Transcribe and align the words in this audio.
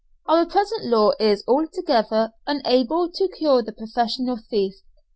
Our 0.25 0.47
present 0.47 0.85
law 0.85 1.11
is 1.19 1.43
altogether 1.47 2.31
unable 2.47 3.07
to 3.11 3.27
cure 3.27 3.61
the 3.61 3.71
professional 3.71 4.39
thief. 4.49 4.73